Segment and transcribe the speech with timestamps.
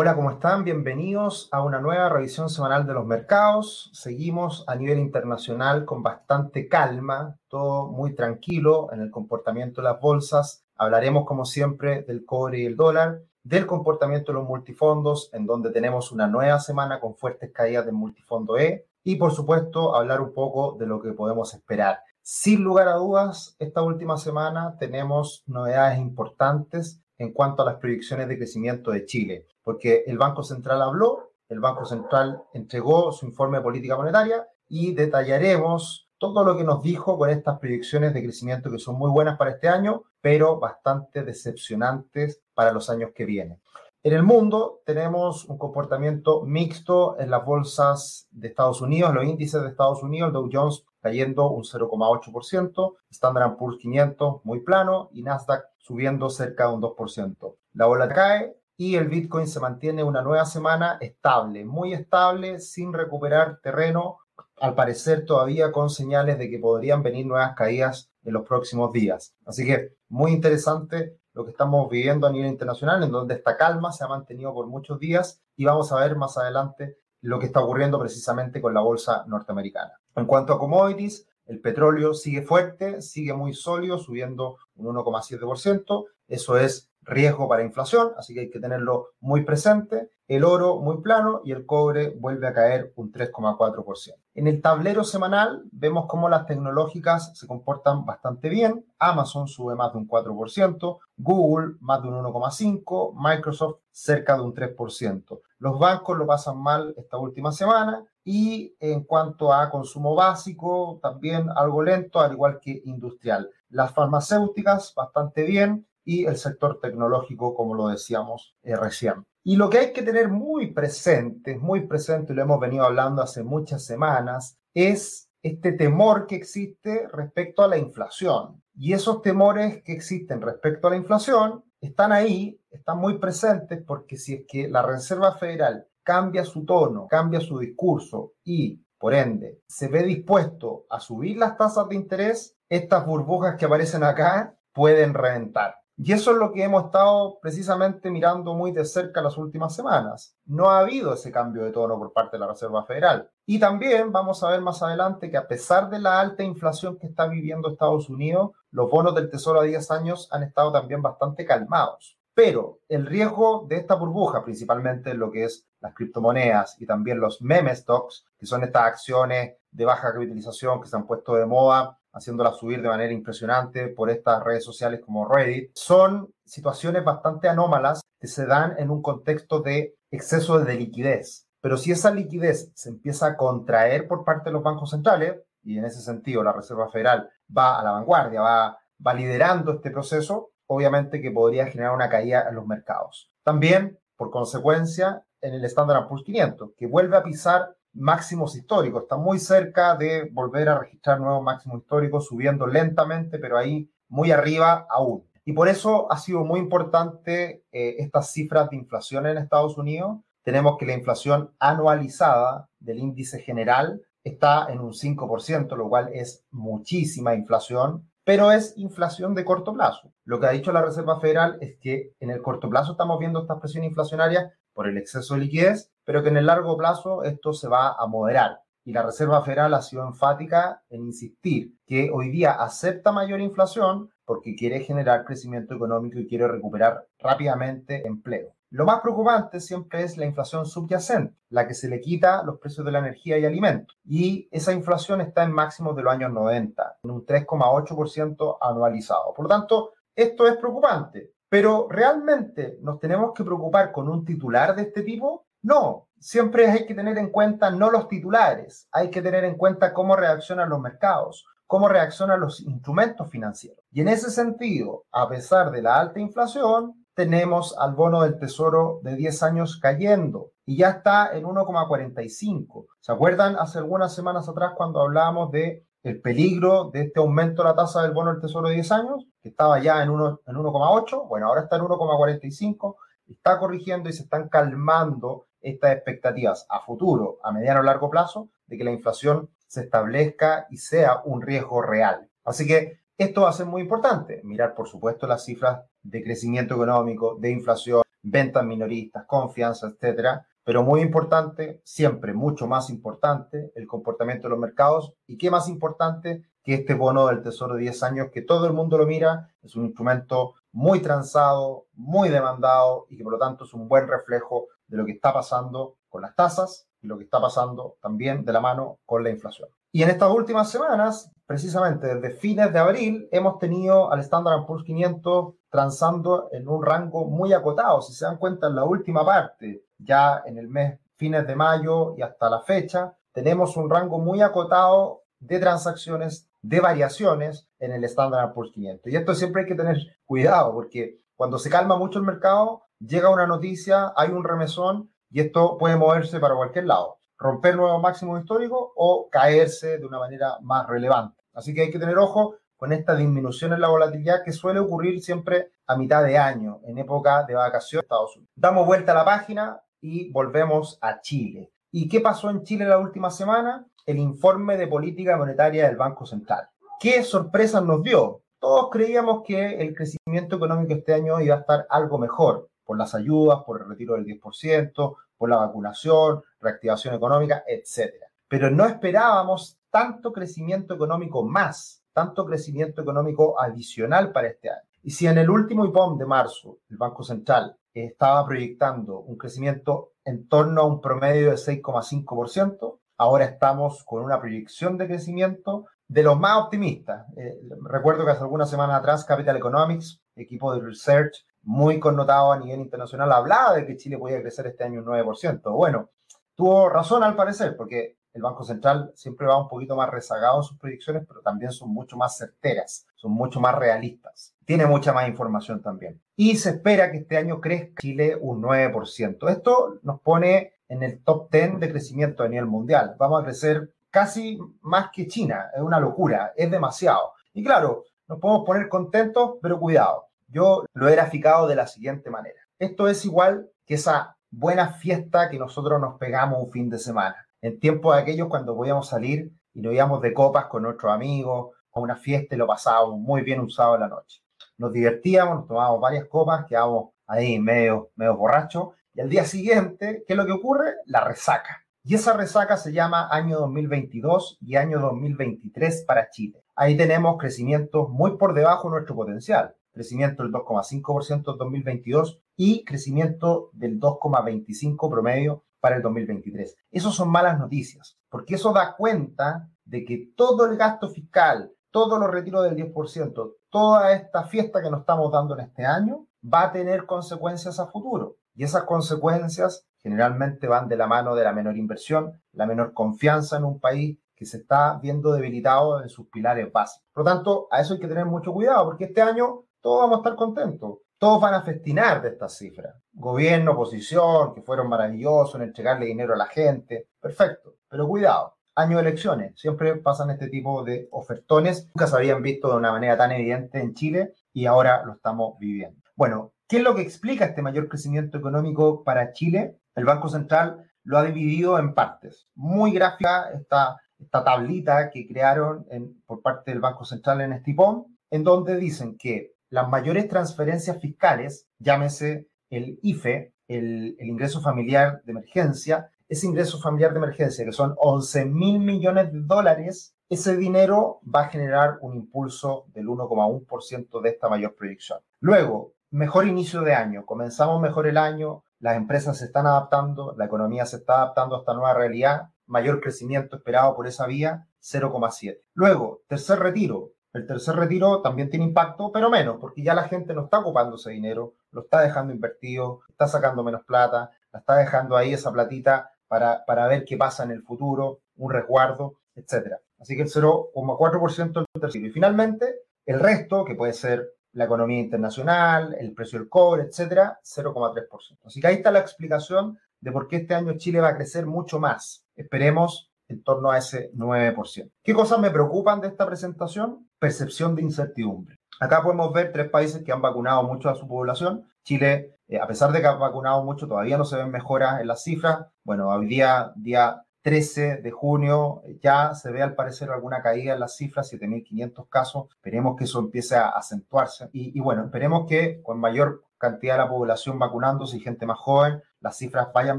[0.00, 0.62] Hola, ¿cómo están?
[0.62, 3.90] Bienvenidos a una nueva revisión semanal de los mercados.
[3.92, 10.00] Seguimos a nivel internacional con bastante calma, todo muy tranquilo en el comportamiento de las
[10.00, 10.64] bolsas.
[10.76, 15.72] Hablaremos, como siempre, del cobre y el dólar, del comportamiento de los multifondos, en donde
[15.72, 20.32] tenemos una nueva semana con fuertes caídas del multifondo E, y por supuesto, hablar un
[20.32, 21.98] poco de lo que podemos esperar.
[22.22, 28.28] Sin lugar a dudas, esta última semana tenemos novedades importantes en cuanto a las proyecciones
[28.28, 33.58] de crecimiento de Chile, porque el Banco Central habló, el Banco Central entregó su informe
[33.58, 38.70] de política monetaria y detallaremos todo lo que nos dijo con estas proyecciones de crecimiento
[38.70, 43.60] que son muy buenas para este año, pero bastante decepcionantes para los años que vienen.
[44.02, 49.62] En el mundo tenemos un comportamiento mixto en las bolsas de Estados Unidos, los índices
[49.62, 55.22] de Estados Unidos, el Dow Jones cayendo un 0,8%, Standard Poor's 500 muy plano y
[55.22, 57.56] Nasdaq subiendo cerca de un 2%.
[57.74, 62.92] La bola cae y el Bitcoin se mantiene una nueva semana estable, muy estable, sin
[62.92, 64.18] recuperar terreno,
[64.60, 69.34] al parecer todavía con señales de que podrían venir nuevas caídas en los próximos días.
[69.46, 73.92] Así que muy interesante lo que estamos viviendo a nivel internacional, en donde esta calma
[73.92, 77.60] se ha mantenido por muchos días y vamos a ver más adelante lo que está
[77.60, 79.92] ocurriendo precisamente con la bolsa norteamericana.
[80.18, 86.04] En cuanto a commodities, el petróleo sigue fuerte, sigue muy sólido, subiendo un 1,7%.
[86.28, 90.10] Eso es riesgo para inflación, así que hay que tenerlo muy presente.
[90.28, 94.14] El oro muy plano y el cobre vuelve a caer un 3,4%.
[94.34, 98.84] En el tablero semanal vemos cómo las tecnológicas se comportan bastante bien.
[98.98, 104.54] Amazon sube más de un 4%, Google más de un 1,5%, Microsoft cerca de un
[104.54, 105.40] 3%.
[105.60, 111.48] Los bancos lo pasan mal esta última semana y en cuanto a consumo básico, también
[111.56, 113.48] algo lento, al igual que industrial.
[113.70, 119.24] Las farmacéuticas bastante bien y el sector tecnológico, como lo decíamos eh, recién.
[119.48, 123.22] Y lo que hay que tener muy presente, muy presente, y lo hemos venido hablando
[123.22, 128.62] hace muchas semanas, es este temor que existe respecto a la inflación.
[128.74, 134.18] Y esos temores que existen respecto a la inflación están ahí, están muy presentes, porque
[134.18, 139.62] si es que la Reserva Federal cambia su tono, cambia su discurso y, por ende,
[139.66, 145.14] se ve dispuesto a subir las tasas de interés, estas burbujas que aparecen acá pueden
[145.14, 145.77] reventar.
[146.00, 150.36] Y eso es lo que hemos estado precisamente mirando muy de cerca las últimas semanas.
[150.46, 153.28] No ha habido ese cambio de tono por parte de la Reserva Federal.
[153.44, 157.08] Y también vamos a ver más adelante que a pesar de la alta inflación que
[157.08, 161.44] está viviendo Estados Unidos, los bonos del Tesoro a 10 años han estado también bastante
[161.44, 162.16] calmados.
[162.32, 167.42] Pero el riesgo de esta burbuja, principalmente lo que es las criptomonedas y también los
[167.42, 171.98] meme stocks, que son estas acciones de baja capitalización que se han puesto de moda
[172.18, 178.02] haciéndola subir de manera impresionante por estas redes sociales como Reddit, son situaciones bastante anómalas
[178.20, 181.46] que se dan en un contexto de exceso de liquidez.
[181.60, 185.78] Pero si esa liquidez se empieza a contraer por parte de los bancos centrales, y
[185.78, 190.50] en ese sentido la Reserva Federal va a la vanguardia, va, va liderando este proceso,
[190.66, 193.30] obviamente que podría generar una caída en los mercados.
[193.42, 199.02] También, por consecuencia, en el Standard Poor's 500, que vuelve a pisar máximos históricos.
[199.02, 204.30] Está muy cerca de volver a registrar nuevos máximos históricos, subiendo lentamente, pero ahí muy
[204.30, 205.24] arriba aún.
[205.44, 210.18] Y por eso ha sido muy importante eh, estas cifras de inflación en Estados Unidos.
[210.42, 216.44] Tenemos que la inflación anualizada del índice general está en un 5%, lo cual es
[216.50, 220.12] muchísima inflación, pero es inflación de corto plazo.
[220.24, 223.40] Lo que ha dicho la Reserva Federal es que en el corto plazo estamos viendo
[223.40, 227.52] esta presión inflacionaria por el exceso de liquidez, pero que en el largo plazo esto
[227.52, 228.62] se va a moderar.
[228.82, 234.08] Y la Reserva Federal ha sido enfática en insistir que hoy día acepta mayor inflación
[234.24, 238.54] porque quiere generar crecimiento económico y quiere recuperar rápidamente empleo.
[238.70, 242.86] Lo más preocupante siempre es la inflación subyacente, la que se le quita los precios
[242.86, 243.98] de la energía y alimentos.
[244.02, 249.34] Y esa inflación está en máximos de los años 90, en un 3,8% anualizado.
[249.34, 251.34] Por lo tanto, esto es preocupante.
[251.50, 255.47] Pero realmente nos tenemos que preocupar con un titular de este tipo?
[255.62, 259.92] No, siempre hay que tener en cuenta no los titulares, hay que tener en cuenta
[259.92, 263.84] cómo reaccionan los mercados, cómo reaccionan los instrumentos financieros.
[263.90, 269.00] Y en ese sentido, a pesar de la alta inflación, tenemos al bono del tesoro
[269.02, 272.86] de 10 años cayendo y ya está en 1,45.
[273.00, 277.70] ¿Se acuerdan hace algunas semanas atrás cuando hablábamos de el peligro de este aumento de
[277.70, 281.48] la tasa del bono del tesoro de 10 años, que estaba ya en 1,8, bueno,
[281.48, 282.94] ahora está en 1,45,
[283.26, 288.48] está corrigiendo y se están calmando estas expectativas a futuro, a mediano o largo plazo,
[288.66, 292.28] de que la inflación se establezca y sea un riesgo real.
[292.44, 296.74] Así que esto va a ser muy importante, mirar por supuesto las cifras de crecimiento
[296.74, 300.46] económico, de inflación, ventas minoristas, confianza, etcétera.
[300.64, 305.14] Pero muy importante, siempre mucho más importante, el comportamiento de los mercados.
[305.26, 308.74] ¿Y qué más importante que este bono del Tesoro de 10 años, que todo el
[308.74, 309.48] mundo lo mira?
[309.62, 314.06] Es un instrumento muy transado, muy demandado y que por lo tanto es un buen
[314.06, 318.44] reflejo de lo que está pasando con las tasas y lo que está pasando también
[318.44, 319.68] de la mano con la inflación.
[319.92, 324.84] Y en estas últimas semanas, precisamente desde fines de abril, hemos tenido al Standard Poor's
[324.84, 328.02] 500 transando en un rango muy acotado.
[328.02, 332.14] Si se dan cuenta, en la última parte, ya en el mes fines de mayo
[332.16, 338.04] y hasta la fecha, tenemos un rango muy acotado de transacciones, de variaciones en el
[338.04, 339.12] Standard Poor's 500.
[339.12, 343.30] Y esto siempre hay que tener cuidado porque cuando se calma mucho el mercado, llega
[343.30, 348.40] una noticia, hay un remesón y esto puede moverse para cualquier lado, romper nuevos máximos
[348.40, 351.42] históricos o caerse de una manera más relevante.
[351.52, 355.20] Así que hay que tener ojo con esta disminución en la volatilidad que suele ocurrir
[355.20, 358.52] siempre a mitad de año, en época de vacaciones en Estados Unidos.
[358.54, 361.72] Damos vuelta a la página y volvemos a Chile.
[361.90, 363.86] ¿Y qué pasó en Chile la última semana?
[364.06, 366.68] El informe de política monetaria del Banco Central.
[367.00, 368.42] ¿Qué sorpresas nos dio?
[368.60, 373.14] Todos creíamos que el crecimiento económico este año iba a estar algo mejor, por las
[373.14, 378.14] ayudas, por el retiro del 10%, por la vacunación, reactivación económica, etc.
[378.48, 384.82] Pero no esperábamos tanto crecimiento económico más tanto crecimiento económico adicional para este año.
[385.04, 390.14] Y si en el último IPOM de marzo el Banco Central estaba proyectando un crecimiento
[390.24, 396.24] en torno a un promedio de 6,5%, ahora estamos con una proyección de crecimiento de
[396.24, 397.24] los más optimistas.
[397.36, 397.56] Eh,
[397.88, 402.80] recuerdo que hace algunas semanas atrás Capital Economics, equipo de research muy connotado a nivel
[402.80, 405.70] internacional, hablaba de que Chile podía crecer este año un 9%.
[405.70, 406.08] Bueno,
[406.54, 410.62] tuvo razón al parecer, porque el Banco Central siempre va un poquito más rezagado en
[410.62, 414.54] sus predicciones, pero también son mucho más certeras, son mucho más realistas.
[414.64, 416.18] Tiene mucha más información también.
[416.36, 419.50] Y se espera que este año crezca Chile un 9%.
[419.50, 423.14] Esto nos pone en el top 10 de crecimiento a nivel mundial.
[423.18, 425.70] Vamos a crecer casi más que China.
[425.74, 427.34] Es una locura, es demasiado.
[427.52, 430.27] Y claro, nos podemos poner contentos, pero cuidado.
[430.48, 432.58] Yo lo he graficado de la siguiente manera.
[432.78, 437.36] Esto es igual que esa buena fiesta que nosotros nos pegamos un fin de semana
[437.60, 441.76] en tiempos de aquellos cuando podíamos salir y nos íbamos de copas con nuestros amigos
[441.92, 444.40] a una fiesta y lo pasábamos muy bien usado en la noche.
[444.78, 450.24] Nos divertíamos, nos tomábamos varias copas, quedábamos ahí medio, medio borrachos y al día siguiente,
[450.26, 450.94] ¿qué es lo que ocurre?
[451.04, 451.84] La resaca.
[452.04, 456.64] Y esa resaca se llama año 2022 y año 2023 para Chile.
[456.74, 459.74] Ahí tenemos crecimientos muy por debajo de nuestro potencial.
[459.98, 466.76] Crecimiento del 2,5% en 2022 y crecimiento del 2,25% promedio para el 2023.
[466.92, 472.20] Eso son malas noticias, porque eso da cuenta de que todo el gasto fiscal, todos
[472.20, 476.66] los retiros del 10%, toda esta fiesta que nos estamos dando en este año, va
[476.66, 478.36] a tener consecuencias a futuro.
[478.54, 483.56] Y esas consecuencias generalmente van de la mano de la menor inversión, la menor confianza
[483.56, 487.08] en un país que se está viendo debilitado en sus pilares básicos.
[487.12, 490.16] Por lo tanto, a eso hay que tener mucho cuidado, porque este año todos vamos
[490.16, 492.94] a estar contentos todos van a festinar de estas cifras.
[493.12, 497.08] Gobierno, oposición, que fueron maravillosos en entregarle dinero a la gente.
[497.20, 497.74] Perfecto.
[497.88, 499.58] Pero cuidado, año de elecciones.
[499.58, 501.88] Siempre pasan este tipo de ofertones.
[501.94, 505.58] Nunca se habían visto de una manera tan evidente en Chile y ahora lo estamos
[505.58, 506.00] viviendo.
[506.14, 509.76] Bueno, ¿qué es lo que explica este mayor crecimiento económico para Chile?
[509.96, 512.46] El Banco Central lo ha dividido en partes.
[512.54, 515.84] Muy gráfica esta, esta tablita que crearon
[516.26, 521.66] por parte del Banco Central en Estipón, en donde dicen que las mayores transferencias fiscales,
[521.78, 527.94] llámese el IFE, el, ingreso familiar de emergencia, ese ingreso familiar de emergencia, que son
[527.98, 534.28] 11 mil millones de dólares, ese dinero va a generar un impulso del 1,1% de
[534.28, 535.20] esta mayor proyección.
[535.40, 537.24] Luego, mejor inicio de año.
[537.24, 541.60] Comenzamos mejor el año, las empresas se están adaptando, la economía se está adaptando a
[541.60, 545.60] esta nueva realidad, mayor crecimiento esperado por esa vía, 0,7.
[545.74, 550.34] Luego, tercer retiro, el tercer retiro también tiene impacto, pero menos, porque ya la gente
[550.34, 554.76] no está ocupando ese dinero, lo está dejando invertido, está sacando menos plata, la está
[554.76, 559.74] dejando ahí esa platita para, para ver qué pasa en el futuro, un resguardo, etc.
[559.98, 562.06] Así que el 0,4% del tercero.
[562.06, 567.38] Y finalmente, el resto, que puede ser la economía internacional, el precio del cobre, etcétera,
[567.42, 568.38] 0,3%.
[568.44, 571.46] Así que ahí está la explicación de por qué este año Chile va a crecer
[571.46, 572.24] mucho más.
[572.36, 574.90] Esperemos en torno a ese 9%.
[575.02, 577.07] ¿Qué cosas me preocupan de esta presentación?
[577.18, 578.56] Percepción de incertidumbre.
[578.80, 581.66] Acá podemos ver tres países que han vacunado mucho a su población.
[581.82, 585.08] Chile, eh, a pesar de que ha vacunado mucho, todavía no se ven mejoras en
[585.08, 585.66] las cifras.
[585.82, 590.80] Bueno, hoy día, día 13 de junio, ya se ve al parecer alguna caída en
[590.80, 592.46] las cifras, 7.500 casos.
[592.50, 594.48] Esperemos que eso empiece a acentuarse.
[594.52, 598.58] Y, y bueno, esperemos que con mayor cantidad de la población vacunándose y gente más
[598.58, 599.98] joven, las cifras vayan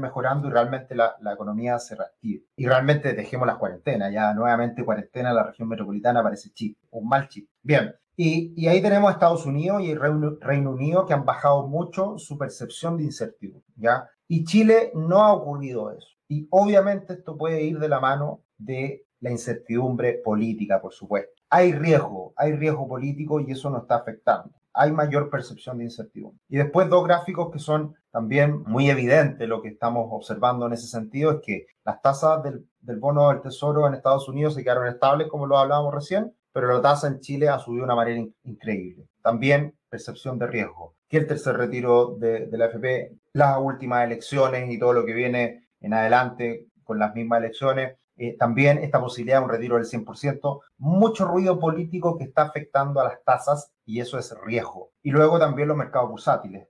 [0.00, 2.44] mejorando y realmente la, economía se reactive.
[2.56, 7.08] Y realmente dejemos las cuarentenas, ya nuevamente cuarentena en la región metropolitana parece chip, un
[7.08, 7.48] mal chip.
[7.62, 12.36] Bien, y, ahí tenemos Estados Unidos y Reino, Reino, Unido que han bajado mucho su
[12.36, 14.10] percepción de incertidumbre, ¿ya?
[14.28, 16.08] Y Chile no ha ocurrido eso.
[16.28, 21.32] Y obviamente esto puede ir de la mano de la incertidumbre política, por supuesto.
[21.48, 24.52] Hay riesgo, hay riesgo político y eso nos está afectando.
[24.72, 26.40] Hay mayor percepción de incertidumbre.
[26.48, 30.86] Y después dos gráficos que son también muy evidentes, lo que estamos observando en ese
[30.86, 32.66] sentido es que las tasas del,
[32.98, 36.80] bono del tesoro en Estados Unidos se quedaron estables, como lo hablábamos recién, pero la
[36.80, 39.06] tasa en Chile ha subido de una manera increíble.
[39.22, 40.94] También percepción de riesgo.
[41.08, 45.12] Que el tercer retiro de, de la FP, las últimas elecciones y todo lo que
[45.12, 49.86] viene en adelante con las mismas elecciones, eh, también esta posibilidad de un retiro del
[49.86, 54.90] 100%, mucho ruido político que está afectando a las tasas y eso es riesgo.
[55.02, 56.68] Y luego también los mercados bursátiles.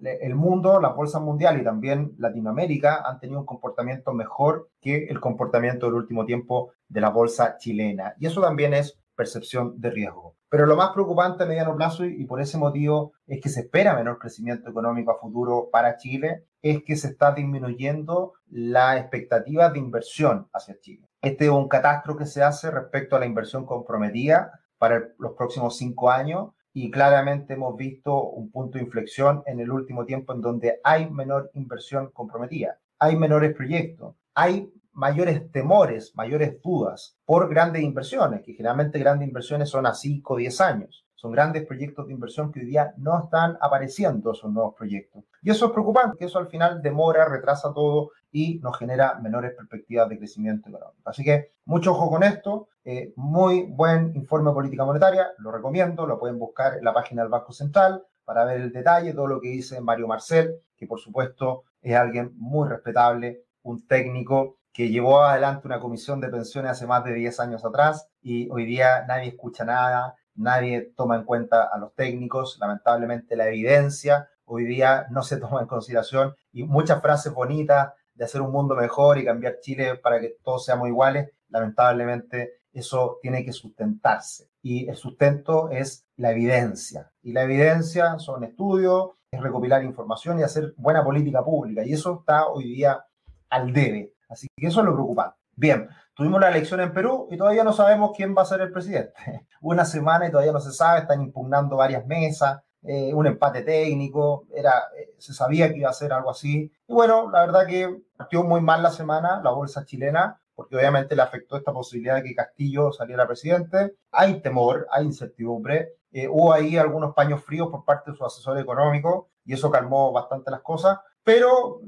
[0.00, 5.20] El mundo, la bolsa mundial y también Latinoamérica han tenido un comportamiento mejor que el
[5.20, 8.14] comportamiento del último tiempo de la bolsa chilena.
[8.18, 10.36] Y eso también es percepción de riesgo.
[10.48, 13.96] Pero lo más preocupante a mediano plazo, y por ese motivo es que se espera
[13.96, 19.80] menor crecimiento económico a futuro para Chile, es que se está disminuyendo la expectativa de
[19.80, 21.08] inversión hacia Chile.
[21.20, 25.76] Este es un catastro que se hace respecto a la inversión comprometida para los próximos
[25.76, 30.40] cinco años y claramente hemos visto un punto de inflexión en el último tiempo en
[30.40, 37.82] donde hay menor inversión comprometida, hay menores proyectos, hay mayores temores, mayores dudas por grandes
[37.82, 41.06] inversiones, que generalmente grandes inversiones son a 5 o 10 años.
[41.14, 45.22] Son grandes proyectos de inversión que hoy día no están apareciendo esos nuevos proyectos.
[45.40, 49.52] Y eso es preocupante, que eso al final demora, retrasa todo y nos genera menores
[49.56, 51.08] perspectivas de crecimiento económico.
[51.08, 52.68] Así que mucho ojo con esto.
[52.84, 57.22] Eh, muy buen informe de política monetaria, lo recomiendo, lo pueden buscar en la página
[57.22, 60.98] del Banco Central para ver el detalle, todo lo que dice Mario Marcel, que por
[60.98, 66.86] supuesto es alguien muy respetable, un técnico que llevó adelante una comisión de pensiones hace
[66.86, 71.64] más de 10 años atrás y hoy día nadie escucha nada, nadie toma en cuenta
[71.64, 77.00] a los técnicos, lamentablemente la evidencia hoy día no se toma en consideración y muchas
[77.00, 81.30] frases bonitas de hacer un mundo mejor y cambiar Chile para que todos seamos iguales,
[81.48, 84.50] lamentablemente eso tiene que sustentarse.
[84.60, 87.12] Y el sustento es la evidencia.
[87.22, 91.84] Y la evidencia son estudios, es recopilar información y hacer buena política pública.
[91.84, 93.04] Y eso está hoy día
[93.50, 94.14] al debe.
[94.28, 95.36] Así que eso es lo preocupante.
[95.56, 98.70] Bien, tuvimos la elección en Perú y todavía no sabemos quién va a ser el
[98.70, 99.12] presidente.
[99.60, 104.46] Una semana y todavía no se sabe, están impugnando varias mesas, eh, un empate técnico,
[104.54, 106.70] era, eh, se sabía que iba a ser algo así.
[106.86, 111.16] Y bueno, la verdad que partió muy mal la semana la bolsa chilena, porque obviamente
[111.16, 113.96] le afectó esta posibilidad de que Castillo saliera presidente.
[114.12, 115.94] Hay temor, hay incertidumbre.
[116.12, 120.12] Eh, hubo ahí algunos paños fríos por parte de su asesor económico y eso calmó
[120.12, 121.80] bastante las cosas, pero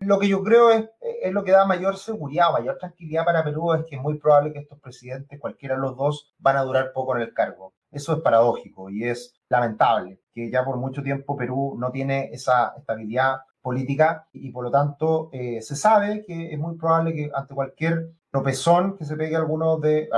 [0.00, 0.88] lo que yo creo es,
[1.22, 4.52] es, lo que da mayor seguridad, mayor tranquilidad para Perú, es que es muy probable
[4.52, 7.74] que estos presidentes, cualquiera de los dos, van a durar poco en el cargo.
[7.90, 12.74] Eso es paradójico y es lamentable, que ya por mucho tiempo Perú no tiene esa
[12.76, 17.54] estabilidad política y por lo tanto eh, se sabe que es muy probable que ante
[17.54, 20.08] cualquier tropezón que se pegue alguno de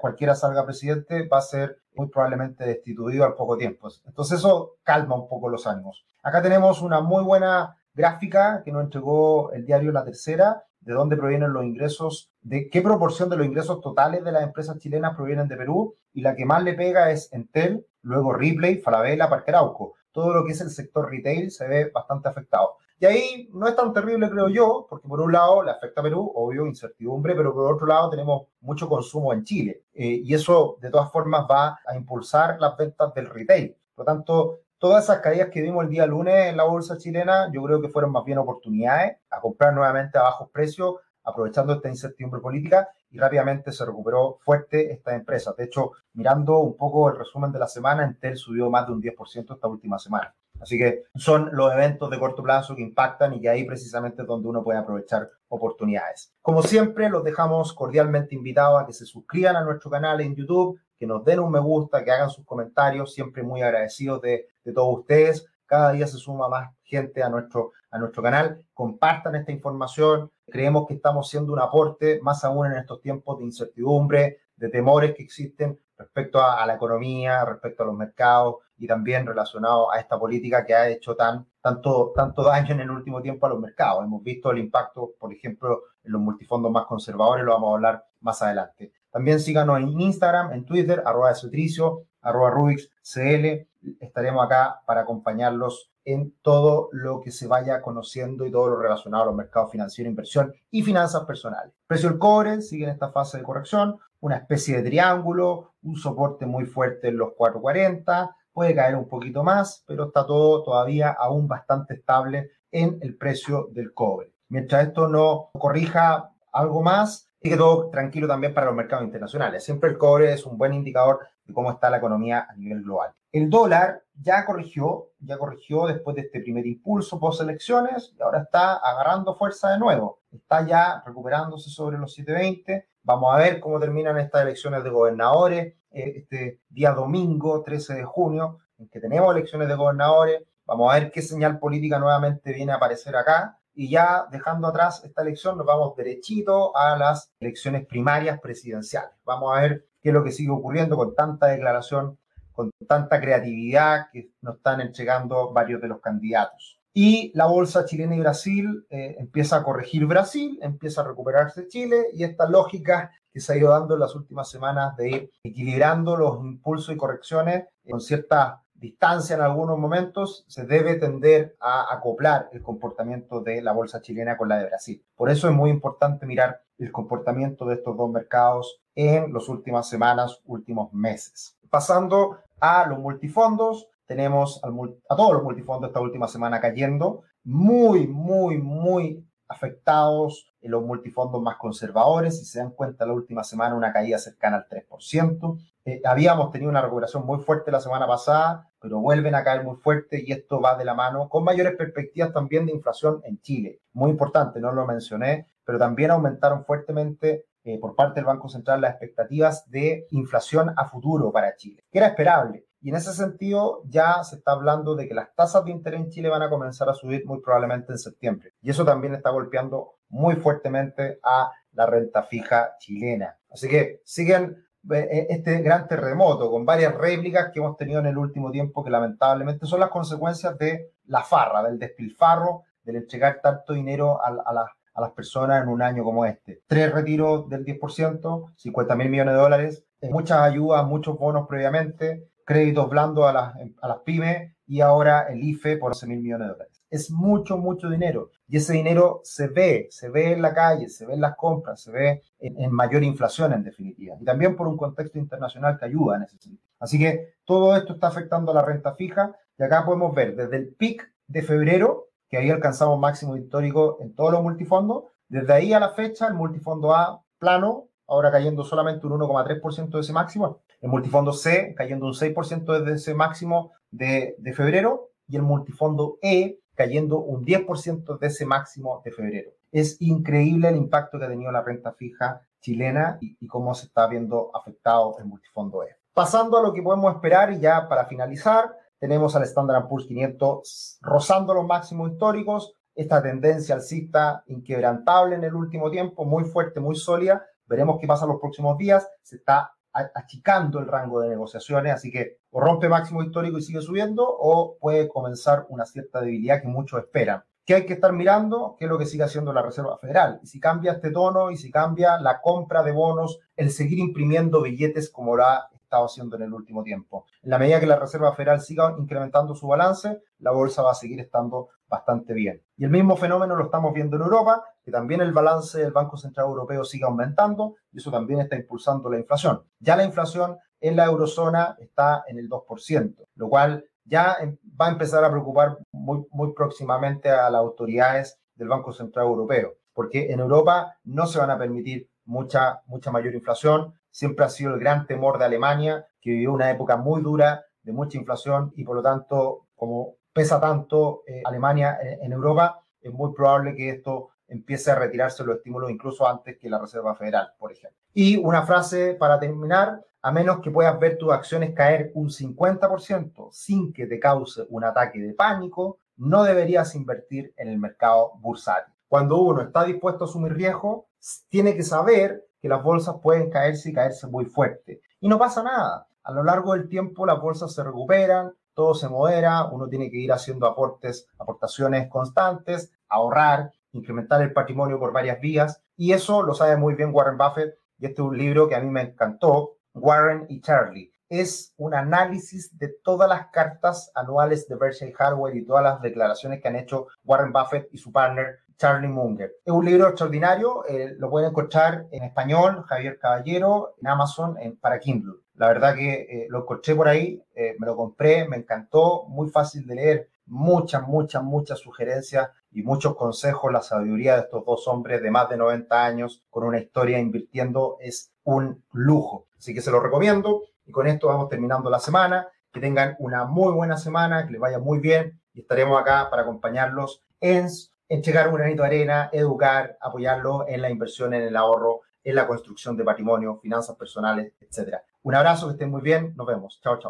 [0.00, 3.88] cualquiera salga presidente va a ser muy probablemente destituido al poco tiempo.
[4.06, 6.06] Entonces eso calma un poco los ánimos.
[6.22, 11.16] Acá tenemos una muy buena gráfica que nos entregó el diario La Tercera, de dónde
[11.16, 15.48] provienen los ingresos, de qué proporción de los ingresos totales de las empresas chilenas provienen
[15.48, 19.94] de Perú, y la que más le pega es Entel, luego Ripley, Falabella, Parque Arauco.
[20.12, 22.76] Todo lo que es el sector retail se ve bastante afectado.
[22.98, 26.04] Y ahí no es tan terrible, creo yo, porque por un lado le afecta a
[26.04, 29.84] Perú, obvio, incertidumbre, pero por otro lado tenemos mucho consumo en Chile.
[29.94, 33.74] Eh, y eso, de todas formas, va a impulsar las ventas del retail.
[33.94, 37.50] Por lo tanto, todas esas caídas que vimos el día lunes en la bolsa chilena,
[37.52, 41.90] yo creo que fueron más bien oportunidades a comprar nuevamente a bajos precios, aprovechando esta
[41.90, 45.52] incertidumbre política y rápidamente se recuperó fuerte esta empresa.
[45.56, 49.02] De hecho, mirando un poco el resumen de la semana, Entel subió más de un
[49.02, 50.34] 10% esta última semana.
[50.58, 54.28] Así que son los eventos de corto plazo que impactan y que ahí precisamente es
[54.28, 56.32] donde uno puede aprovechar oportunidades.
[56.40, 60.78] Como siempre, los dejamos cordialmente invitados a que se suscriban a nuestro canal en YouTube,
[60.98, 64.72] que nos den un me gusta, que hagan sus comentarios, siempre muy agradecidos de, de
[64.72, 65.46] todos ustedes.
[65.66, 68.64] Cada día se suma más gente a nuestro, a nuestro canal.
[68.74, 70.30] Compartan esta información.
[70.46, 75.14] Creemos que estamos siendo un aporte, más aún en estos tiempos de incertidumbre, de temores
[75.14, 80.18] que existen respecto a, la economía, respecto a los mercados y también relacionado a esta
[80.18, 84.04] política que ha hecho tan, tanto, tanto daño en el último tiempo a los mercados.
[84.04, 88.04] Hemos visto el impacto, por ejemplo, en los multifondos más conservadores, lo vamos a hablar
[88.20, 88.92] más adelante.
[89.10, 93.66] También síganos en Instagram, en Twitter, arroba Cetricio, arroba RubixCL.
[94.00, 99.24] Estaremos acá para acompañarlos en todo lo que se vaya conociendo y todo lo relacionado
[99.24, 101.72] a los mercados financieros, inversión y finanzas personales.
[101.86, 106.46] precio del cobre sigue en esta fase de corrección, una especie de triángulo, un soporte
[106.46, 111.48] muy fuerte en los 440, puede caer un poquito más, pero está todo todavía aún
[111.48, 114.32] bastante estable en el precio del cobre.
[114.48, 119.64] Mientras esto no corrija algo más, sigue todo tranquilo también para los mercados internacionales.
[119.64, 123.12] Siempre el cobre es un buen indicador de cómo está la economía a nivel global.
[123.32, 128.42] El dólar ya corrigió, ya corrigió después de este primer impulso post elecciones y ahora
[128.42, 130.20] está agarrando fuerza de nuevo.
[130.32, 132.88] Está ya recuperándose sobre los 720.
[133.02, 138.04] Vamos a ver cómo terminan estas elecciones de gobernadores eh, este día domingo 13 de
[138.04, 140.42] junio, en que tenemos elecciones de gobernadores.
[140.66, 143.59] Vamos a ver qué señal política nuevamente viene a aparecer acá.
[143.80, 149.12] Y ya dejando atrás esta elección, nos vamos derechito a las elecciones primarias presidenciales.
[149.24, 152.18] Vamos a ver qué es lo que sigue ocurriendo con tanta declaración
[152.52, 156.78] con tanta creatividad que nos están entregando varios de los candidatos.
[156.92, 162.08] Y la bolsa chilena y Brasil eh, empieza a corregir Brasil, empieza a recuperarse Chile
[162.12, 166.18] y esta lógica que se ha ido dando en las últimas semanas de ir equilibrando
[166.18, 172.48] los impulsos y correcciones con cierta distancia en algunos momentos, se debe tender a acoplar
[172.52, 175.04] el comportamiento de la bolsa chilena con la de Brasil.
[175.14, 179.88] Por eso es muy importante mirar el comportamiento de estos dos mercados en las últimas
[179.88, 181.56] semanas, últimos meses.
[181.68, 188.58] Pasando a los multifondos, tenemos a todos los multifondos esta última semana cayendo, muy, muy,
[188.58, 192.38] muy afectados en los multifondos más conservadores.
[192.38, 195.58] Si se dan cuenta, la última semana una caída cercana al 3%.
[195.90, 199.74] Eh, habíamos tenido una recuperación muy fuerte la semana pasada, pero vuelven a caer muy
[199.74, 203.80] fuerte y esto va de la mano con mayores perspectivas también de inflación en Chile.
[203.92, 208.82] Muy importante, no lo mencioné, pero también aumentaron fuertemente eh, por parte del Banco Central
[208.82, 212.66] las expectativas de inflación a futuro para Chile, que era esperable.
[212.80, 216.10] Y en ese sentido ya se está hablando de que las tasas de interés en
[216.10, 218.52] Chile van a comenzar a subir muy probablemente en septiembre.
[218.62, 223.36] Y eso también está golpeando muy fuertemente a la renta fija chilena.
[223.50, 228.50] Así que siguen este gran terremoto con varias réplicas que hemos tenido en el último
[228.50, 234.20] tiempo que lamentablemente son las consecuencias de la farra, del despilfarro, del entregar tanto dinero
[234.24, 236.62] a, a, la, a las personas en un año como este.
[236.66, 242.88] Tres retiros del 10%, 50 mil millones de dólares, muchas ayudas, muchos bonos previamente, créditos
[242.88, 246.52] blandos a las, a las pymes y ahora el IFE por 11 mil millones de
[246.52, 246.79] dólares.
[246.90, 248.30] Es mucho, mucho dinero.
[248.48, 251.80] Y ese dinero se ve, se ve en la calle, se ve en las compras,
[251.80, 254.16] se ve en, mayor inflación en definitiva.
[254.20, 256.62] Y también por un contexto internacional que ayuda en ese sentido.
[256.80, 259.36] Así que todo esto está afectando a la renta fija.
[259.56, 264.14] Y acá podemos ver desde el pic de febrero que ahí alcanzamos máximo histórico en
[264.14, 265.04] todos los multifondos.
[265.28, 270.00] Desde ahí a la fecha, el multifondo A plano, ahora cayendo solamente un 1,3% de
[270.00, 270.60] ese máximo.
[270.80, 275.08] El multifondo C cayendo un 6% desde ese máximo de, de febrero.
[275.28, 279.50] Y el multifondo E cayendo un 10% de ese máximo de febrero.
[279.70, 283.84] Es increíble el impacto que ha tenido la renta fija chilena y, y, cómo se
[283.84, 285.88] está viendo afectado el multifondo E.
[286.14, 290.98] Pasando a lo que podemos esperar y ya para finalizar, tenemos al Standard Poor's 500
[291.02, 296.96] rozando los máximos históricos, esta tendencia alcista inquebrantable en el último tiempo, muy fuerte, muy
[296.96, 297.44] sólida.
[297.66, 299.06] Veremos qué pasa en los próximos días.
[299.22, 303.80] Se está achicando el rango de negociaciones, así que o rompe máximo histórico y sigue
[303.80, 307.44] subiendo o puede comenzar una cierta debilidad que muchos esperan.
[307.64, 308.74] ¿Qué hay que estar mirando?
[308.78, 310.40] ¿Qué es lo que sigue haciendo la Reserva Federal?
[310.42, 314.62] Y si cambia este tono y si cambia la compra de bonos, el seguir imprimiendo
[314.62, 317.26] billetes como lo ha estado haciendo en el último tiempo.
[317.42, 320.94] En la medida que la Reserva Federal siga incrementando su balance, la bolsa va a
[320.94, 322.62] seguir estando bastante bien.
[322.76, 326.16] Y el mismo fenómeno lo estamos viendo en Europa, que también el balance del Banco
[326.16, 329.64] Central Europeo sigue aumentando y eso también está impulsando la inflación.
[329.80, 334.86] Ya la inflación en la eurozona está en el 2%, lo cual ya em, va
[334.86, 340.30] a empezar a preocupar muy, muy próximamente a las autoridades del Banco Central Europeo, porque
[340.30, 344.80] en Europa no se van a permitir mucha, mucha mayor inflación, siempre ha sido el
[344.80, 348.96] gran temor de Alemania, que vivió una época muy dura de mucha inflación y por
[348.96, 354.30] lo tanto, como pesa tanto eh, Alemania en, en, Europa, es muy probable que esto
[354.48, 357.98] empiece a retirarse los estímulos incluso antes que la Reserva Federal, por ejemplo.
[358.12, 363.50] Y una frase para terminar, a menos que puedas ver tus acciones caer un 50%
[363.52, 368.92] sin que te cause un ataque de pánico, no deberías invertir en el mercado bursátil.
[369.08, 371.08] Cuando uno está dispuesto a asumir riesgo,
[371.48, 375.00] tiene que saber que las bolsas pueden caerse y caerse muy fuerte.
[375.20, 376.06] Y no pasa nada.
[376.22, 380.18] A lo largo del tiempo las bolsas se recuperan, todo se modera, uno tiene que
[380.18, 385.82] ir haciendo aportes, aportaciones constantes, ahorrar, incrementar el patrimonio por varias vías.
[385.96, 387.74] Y eso lo sabe muy bien Warren Buffett.
[387.98, 391.12] Y este es un libro que a mí me encantó, Warren y Charlie.
[391.28, 396.60] es un análisis de todas las cartas anuales de Berkshire Hathaway y todas las declaraciones
[396.60, 399.56] que han hecho Warren Buffett y su partner Charlie Munger.
[399.62, 404.98] Es un libro extraordinario, eh, lo pueden encontrar en español, Javier Caballero, en Amazon, para
[404.98, 405.34] Kindle.
[405.56, 409.50] La verdad que eh, lo encontré por ahí, eh, me lo compré, me encantó, muy
[409.50, 413.70] fácil de leer, muchas, muchas, muchas sugerencias y muchos consejos.
[413.70, 417.98] La sabiduría de estos dos hombres de más de 90 años con una historia invirtiendo
[418.00, 419.46] es un lujo.
[419.58, 420.62] Así que se lo recomiendo.
[420.86, 422.48] Y con esto vamos terminando la semana.
[422.72, 426.42] Que tengan una muy buena semana, que les vaya muy bien y estaremos acá para
[426.42, 427.68] acompañarlos en
[428.10, 432.46] entregar un granito de arena, educar, apoyarlo en la inversión, en el ahorro, en la
[432.46, 435.04] construcción de patrimonio, finanzas personales, etcétera.
[435.22, 436.80] Un abrazo, que estén muy bien, nos vemos.
[436.82, 437.08] Chao, chao.